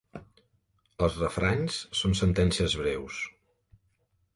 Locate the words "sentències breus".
2.23-3.23